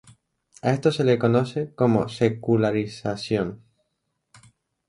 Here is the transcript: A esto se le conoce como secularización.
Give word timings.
A 0.63 0.71
esto 0.71 0.91
se 0.91 1.03
le 1.03 1.19
conoce 1.19 1.75
como 1.75 2.09
secularización. 2.09 3.61